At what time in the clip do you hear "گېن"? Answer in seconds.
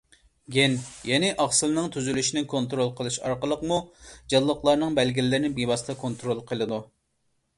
0.53-0.75